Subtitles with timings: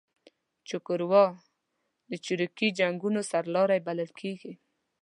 [0.67, 1.25] چیګوارا
[2.09, 4.53] د چریکي جنګونو سرلاری بللل کیږي